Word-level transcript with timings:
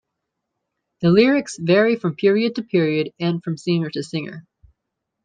The 1.01 1.11
lyrics 1.11 1.59
vary 1.59 1.95
from 1.95 2.15
period 2.15 2.55
to 2.55 2.63
period 2.63 3.13
and 3.19 3.43
from 3.43 3.55
singer 3.55 3.91
to 3.91 4.01
singer. 4.01 4.47